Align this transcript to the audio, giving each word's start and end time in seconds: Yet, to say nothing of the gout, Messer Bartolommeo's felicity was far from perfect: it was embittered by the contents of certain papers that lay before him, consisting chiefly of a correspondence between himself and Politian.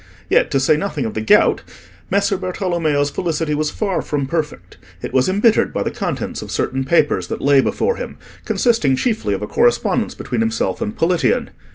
Yet, 0.31 0.49
to 0.49 0.59
say 0.59 0.77
nothing 0.77 1.05
of 1.05 1.13
the 1.13 1.21
gout, 1.21 1.61
Messer 2.09 2.35
Bartolommeo's 2.35 3.11
felicity 3.11 3.53
was 3.53 3.69
far 3.69 4.01
from 4.01 4.25
perfect: 4.25 4.77
it 5.03 5.13
was 5.13 5.29
embittered 5.29 5.71
by 5.71 5.83
the 5.83 5.91
contents 5.91 6.41
of 6.41 6.49
certain 6.49 6.83
papers 6.85 7.27
that 7.27 7.39
lay 7.39 7.61
before 7.61 7.97
him, 7.97 8.17
consisting 8.43 8.95
chiefly 8.95 9.35
of 9.35 9.43
a 9.43 9.47
correspondence 9.47 10.15
between 10.15 10.41
himself 10.41 10.81
and 10.81 10.95
Politian. 10.97 11.51